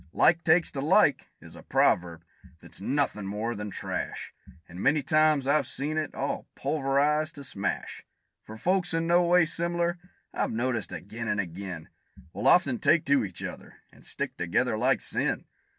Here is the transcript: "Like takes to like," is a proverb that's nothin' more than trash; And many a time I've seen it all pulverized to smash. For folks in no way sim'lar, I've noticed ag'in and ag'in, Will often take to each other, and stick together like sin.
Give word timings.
"Like 0.13 0.43
takes 0.43 0.71
to 0.71 0.81
like," 0.81 1.29
is 1.39 1.55
a 1.55 1.61
proverb 1.61 2.23
that's 2.59 2.81
nothin' 2.81 3.27
more 3.27 3.53
than 3.53 3.69
trash; 3.69 4.33
And 4.67 4.81
many 4.81 5.01
a 5.01 5.03
time 5.03 5.43
I've 5.47 5.67
seen 5.67 5.95
it 5.95 6.15
all 6.15 6.47
pulverized 6.55 7.35
to 7.35 7.43
smash. 7.43 8.03
For 8.43 8.57
folks 8.57 8.95
in 8.95 9.05
no 9.05 9.21
way 9.21 9.45
sim'lar, 9.45 9.99
I've 10.33 10.51
noticed 10.51 10.91
ag'in 10.91 11.27
and 11.27 11.39
ag'in, 11.39 11.87
Will 12.33 12.47
often 12.47 12.79
take 12.79 13.05
to 13.05 13.23
each 13.23 13.43
other, 13.43 13.75
and 13.91 14.03
stick 14.03 14.35
together 14.37 14.75
like 14.75 15.01
sin. 15.01 15.45